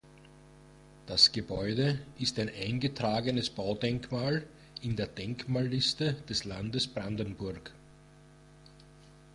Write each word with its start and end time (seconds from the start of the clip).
Das 1.05 1.31
Gebäude 1.31 1.99
ist 2.17 2.39
ein 2.39 2.49
eingetragenes 2.49 3.51
Baudenkmal 3.51 4.47
in 4.81 4.95
der 4.95 5.05
Denkmalliste 5.05 6.13
des 6.27 6.43
Landes 6.43 6.87
Brandenburg. 6.87 7.71